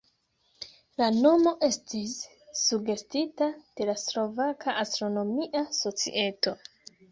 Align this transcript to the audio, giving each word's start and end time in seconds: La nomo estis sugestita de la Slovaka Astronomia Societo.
La 1.01 1.09
nomo 1.17 1.53
estis 1.67 2.15
sugestita 2.61 3.51
de 3.81 3.89
la 3.91 3.97
Slovaka 4.07 4.77
Astronomia 4.87 5.65
Societo. 5.85 6.59